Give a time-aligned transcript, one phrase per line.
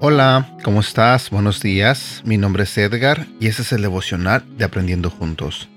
[0.00, 1.28] Hola, ¿cómo estás?
[1.28, 2.22] Buenos días.
[2.24, 5.68] Mi nombre es Edgar y este es el devocional de Aprendiendo Juntos.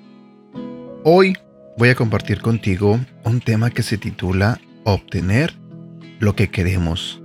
[1.04, 1.38] Hoy
[1.78, 5.54] voy a compartir contigo un tema que se titula Obtener
[6.20, 7.21] lo que queremos.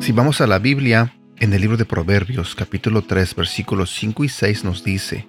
[0.00, 4.28] Si vamos a la Biblia, en el libro de Proverbios capítulo 3 versículos 5 y
[4.28, 5.26] 6 nos dice,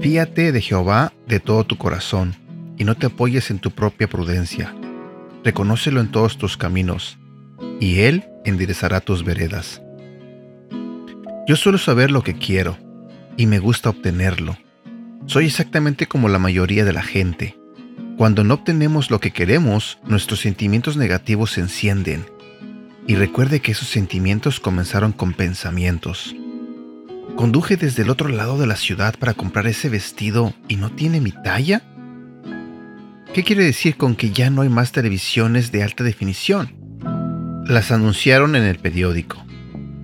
[0.00, 2.34] Fíate de Jehová de todo tu corazón
[2.76, 4.74] y no te apoyes en tu propia prudencia.
[5.44, 7.18] Reconócelo en todos tus caminos
[7.80, 9.82] y Él enderezará tus veredas.
[11.46, 12.76] Yo suelo saber lo que quiero
[13.36, 14.56] y me gusta obtenerlo.
[15.26, 17.58] Soy exactamente como la mayoría de la gente.
[18.16, 22.26] Cuando no obtenemos lo que queremos, nuestros sentimientos negativos se encienden.
[23.08, 26.36] Y recuerde que esos sentimientos comenzaron con pensamientos.
[27.34, 31.20] ¿Conduje desde el otro lado de la ciudad para comprar ese vestido y no tiene
[31.20, 31.82] mi talla?
[33.34, 36.78] ¿Qué quiere decir con que ya no hay más televisiones de alta definición?
[37.68, 39.44] las anunciaron en el periódico.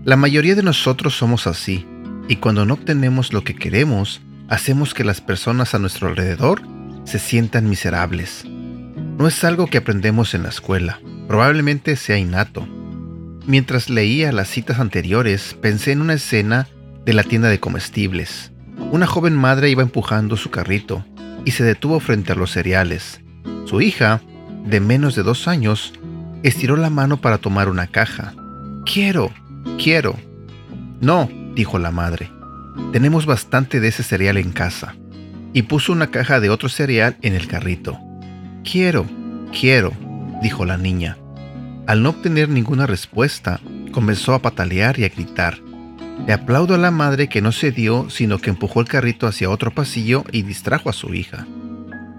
[0.05, 1.87] La mayoría de nosotros somos así,
[2.29, 6.61] y cuando no obtenemos lo que queremos, hacemos que las personas a nuestro alrededor
[7.05, 8.45] se sientan miserables.
[8.47, 12.69] No es algo que aprendemos en la escuela, probablemente sea innato.
[13.47, 16.67] Mientras leía las citas anteriores, pensé en una escena
[17.05, 18.53] de la tienda de comestibles.
[18.91, 21.05] Una joven madre iba empujando su carrito
[21.45, 23.21] y se detuvo frente a los cereales.
[23.67, 24.23] Su hija,
[24.65, 25.93] de menos de dos años,
[26.43, 28.35] estiró la mano para tomar una caja.
[28.87, 29.31] Quiero,
[29.83, 30.17] quiero.
[31.03, 32.31] No, dijo la madre.
[32.93, 34.95] Tenemos bastante de ese cereal en casa.
[35.53, 37.99] Y puso una caja de otro cereal en el carrito.
[38.65, 39.07] Quiero,
[39.53, 39.93] quiero,
[40.43, 41.19] dijo la niña.
[41.87, 43.61] Al no obtener ninguna respuesta,
[43.93, 45.59] comenzó a patalear y a gritar.
[46.27, 49.71] Le aplaudo a la madre que no cedió, sino que empujó el carrito hacia otro
[49.71, 51.47] pasillo y distrajo a su hija.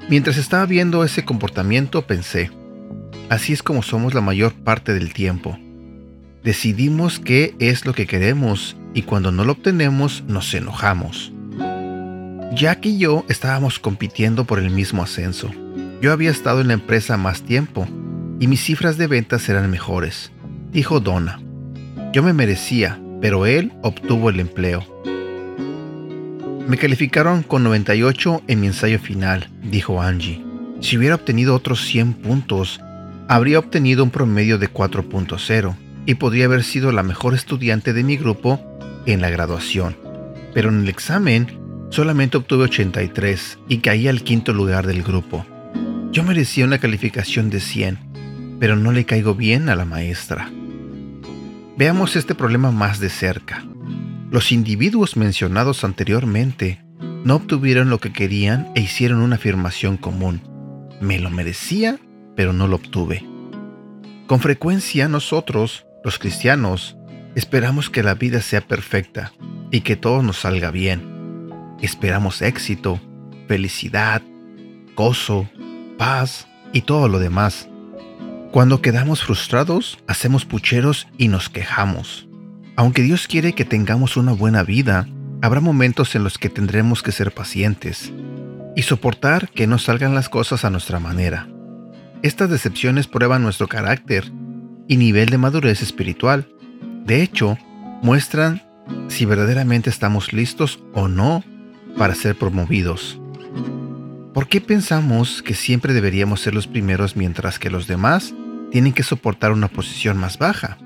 [0.07, 2.51] Mientras estaba viendo ese comportamiento pensé,
[3.29, 5.57] Así es como somos la mayor parte del tiempo.
[6.43, 11.33] Decidimos qué es lo que queremos y cuando no lo obtenemos nos enojamos.
[12.53, 15.49] Jack y yo estábamos compitiendo por el mismo ascenso.
[16.01, 17.87] Yo había estado en la empresa más tiempo
[18.39, 20.31] y mis cifras de ventas eran mejores,
[20.71, 21.39] dijo Donna.
[22.13, 24.83] Yo me merecía, pero él obtuvo el empleo.
[26.67, 30.43] Me calificaron con 98 en mi ensayo final, dijo Angie.
[30.81, 32.81] Si hubiera obtenido otros 100 puntos,
[33.27, 35.75] habría obtenido un promedio de 4.0
[36.05, 38.59] y podría haber sido la mejor estudiante de mi grupo
[39.05, 39.95] en la graduación.
[40.53, 41.59] Pero en el examen
[41.89, 45.45] solamente obtuve 83 y caí al quinto lugar del grupo.
[46.11, 47.99] Yo merecía una calificación de 100,
[48.59, 50.51] pero no le caigo bien a la maestra.
[51.77, 53.65] Veamos este problema más de cerca.
[54.31, 56.83] Los individuos mencionados anteriormente
[57.23, 60.41] no obtuvieron lo que querían e hicieron una afirmación común.
[61.01, 61.99] Me lo merecía
[62.35, 63.25] pero no lo obtuve.
[64.27, 66.97] Con frecuencia nosotros, los cristianos,
[67.35, 69.33] esperamos que la vida sea perfecta
[69.71, 71.49] y que todo nos salga bien.
[71.81, 72.99] Esperamos éxito,
[73.47, 74.21] felicidad,
[74.95, 75.49] gozo,
[75.97, 77.69] paz y todo lo demás.
[78.55, 82.25] Cuando quedamos frustrados, hacemos pucheros y nos quejamos.
[82.77, 85.09] Aunque Dios quiere que tengamos una buena vida,
[85.41, 88.13] habrá momentos en los que tendremos que ser pacientes
[88.73, 91.49] y soportar que no salgan las cosas a nuestra manera.
[92.21, 94.31] Estas decepciones prueban nuestro carácter
[94.87, 96.47] y nivel de madurez espiritual.
[97.03, 97.57] De hecho,
[98.01, 98.63] muestran
[99.09, 101.43] si verdaderamente estamos listos o no
[101.97, 103.19] para ser promovidos.
[104.33, 108.33] ¿Por qué pensamos que siempre deberíamos ser los primeros mientras que los demás
[108.75, 110.77] tienen que soportar una posición más baja?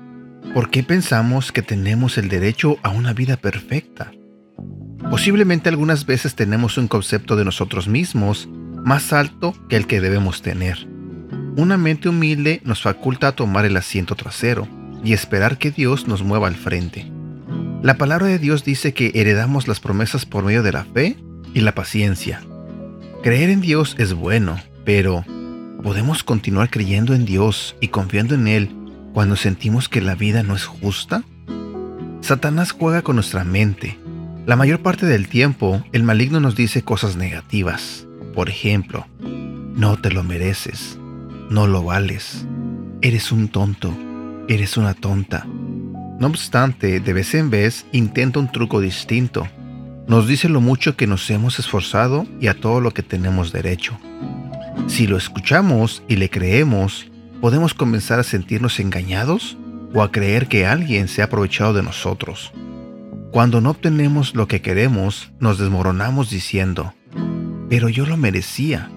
[0.54, 4.12] ¿Por qué pensamos que tenemos el derecho a una vida perfecta?
[5.10, 8.48] Posiblemente algunas veces tenemos un concepto de nosotros mismos
[8.84, 10.86] más alto que el que debemos tener.
[11.56, 14.68] Una mente humilde nos faculta a tomar el asiento trasero
[15.02, 17.10] y esperar que Dios nos mueva al frente.
[17.82, 21.16] La palabra de Dios dice que heredamos las promesas por medio de la fe
[21.54, 22.40] y la paciencia.
[23.24, 25.24] Creer en Dios es bueno, pero
[25.82, 28.70] ¿podemos continuar creyendo en Dios y confiando en Él
[29.12, 31.24] cuando sentimos que la vida no es justa?
[32.20, 33.98] Satanás juega con nuestra mente.
[34.46, 38.06] La mayor parte del tiempo, el maligno nos dice cosas negativas.
[38.34, 39.06] Por ejemplo,
[39.74, 40.98] no te lo mereces,
[41.48, 42.46] no lo vales.
[43.02, 43.96] Eres un tonto,
[44.48, 45.46] eres una tonta.
[45.46, 49.48] No obstante, de vez en vez intenta un truco distinto.
[50.06, 53.98] Nos dice lo mucho que nos hemos esforzado y a todo lo que tenemos derecho.
[54.86, 57.10] Si lo escuchamos y le creemos,
[57.40, 59.56] ¿podemos comenzar a sentirnos engañados?
[59.94, 62.52] o a creer que alguien se ha aprovechado de nosotros.
[63.30, 66.94] Cuando no obtenemos lo que queremos, nos desmoronamos diciendo,
[67.68, 68.90] pero yo lo merecía.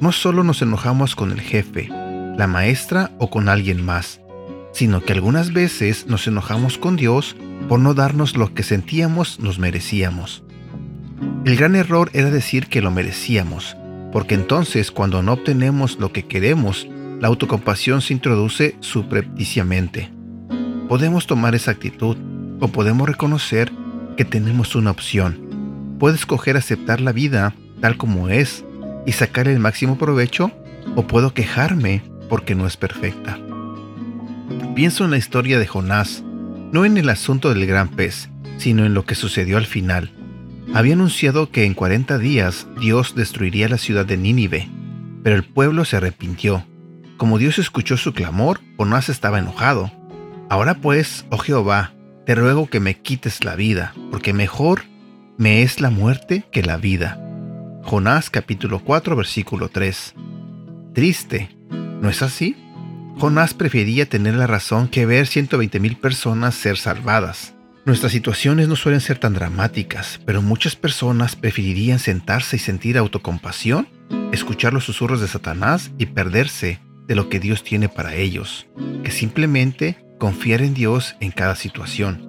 [0.00, 4.20] No solo nos enojamos con el jefe, la maestra o con alguien más,
[4.72, 7.36] sino que algunas veces nos enojamos con Dios
[7.68, 10.44] por no darnos lo que sentíamos nos merecíamos.
[11.44, 13.76] El gran error era decir que lo merecíamos,
[14.12, 16.88] porque entonces cuando no obtenemos lo que queremos,
[17.20, 20.10] la autocompasión se introduce subrepticiamente.
[20.88, 22.16] Podemos tomar esa actitud
[22.60, 23.72] o podemos reconocer
[24.16, 25.96] que tenemos una opción.
[25.98, 28.64] Puedes escoger aceptar la vida tal como es
[29.06, 30.50] y sacar el máximo provecho
[30.96, 33.38] o puedo quejarme porque no es perfecta.
[34.74, 36.22] Pienso en la historia de Jonás,
[36.72, 40.12] no en el asunto del gran pez, sino en lo que sucedió al final.
[40.74, 44.68] Había anunciado que en 40 días Dios destruiría la ciudad de Nínive,
[45.22, 46.64] pero el pueblo se arrepintió.
[47.16, 49.90] Como Dios escuchó su clamor, Jonás estaba enojado.
[50.48, 51.92] Ahora pues, oh Jehová,
[52.26, 54.82] te ruego que me quites la vida, porque mejor
[55.38, 57.18] me es la muerte que la vida.
[57.82, 60.14] Jonás capítulo 4 versículo 3.
[60.92, 61.56] Triste,
[62.02, 62.56] ¿no es así?
[63.18, 67.54] Jonás prefería tener la razón que ver 120 mil personas ser salvadas.
[67.88, 73.88] Nuestras situaciones no suelen ser tan dramáticas, pero muchas personas preferirían sentarse y sentir autocompasión,
[74.30, 78.66] escuchar los susurros de Satanás y perderse de lo que Dios tiene para ellos,
[79.02, 82.28] que simplemente confiar en Dios en cada situación.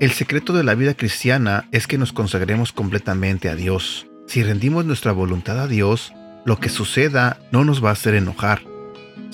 [0.00, 4.06] El secreto de la vida cristiana es que nos consagremos completamente a Dios.
[4.26, 6.12] Si rendimos nuestra voluntad a Dios,
[6.44, 8.60] lo que suceda no nos va a hacer enojar,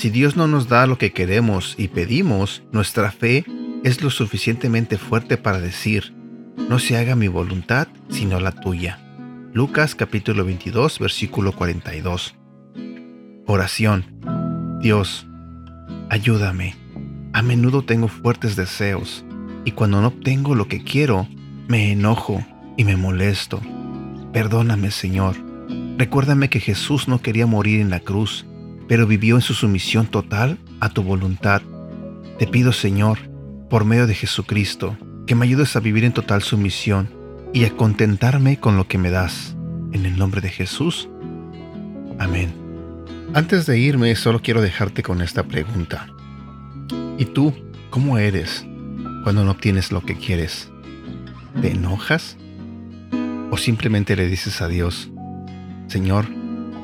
[0.01, 3.45] si Dios no nos da lo que queremos y pedimos, nuestra fe
[3.85, 6.15] es lo suficientemente fuerte para decir,
[6.69, 8.99] no se haga mi voluntad, sino la tuya.
[9.53, 12.35] Lucas capítulo 22, versículo 42.
[13.47, 14.05] Oración.
[14.81, 15.27] Dios,
[16.09, 16.77] ayúdame.
[17.33, 19.25] A menudo tengo fuertes deseos
[19.65, 21.29] y cuando no obtengo lo que quiero,
[21.69, 22.45] me enojo
[22.77, 23.61] y me molesto.
[24.33, 25.37] Perdóname, Señor.
[25.99, 28.47] Recuérdame que Jesús no quería morir en la cruz
[28.91, 31.63] pero vivió en su sumisión total a tu voluntad.
[32.41, 33.21] Te pido, Señor,
[33.71, 37.09] por medio de Jesucristo, que me ayudes a vivir en total sumisión
[37.55, 39.57] y a contentarme con lo que me das.
[39.93, 41.09] En el nombre de Jesús.
[42.19, 42.53] Amén.
[43.33, 46.09] Antes de irme, solo quiero dejarte con esta pregunta.
[47.17, 47.55] ¿Y tú,
[47.89, 48.67] cómo eres
[49.25, 50.71] cuando no obtienes lo que quieres?
[51.63, 52.37] ¿Te enojas?
[53.51, 55.11] ¿O simplemente le dices a Dios,
[55.87, 56.27] Señor,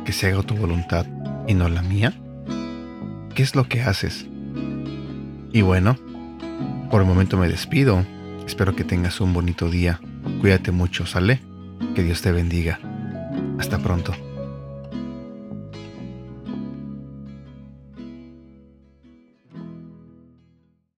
[0.05, 1.07] que se haga tu voluntad?
[1.47, 2.13] y no la mía?
[3.35, 4.27] ¿Qué es lo que haces?
[5.53, 5.97] Y bueno,
[6.91, 8.05] por el momento me despido.
[8.47, 10.01] Espero que tengas un bonito día.
[10.41, 11.41] Cuídate mucho, ¿sale?
[11.95, 12.79] Que Dios te bendiga.
[13.59, 14.15] Hasta pronto.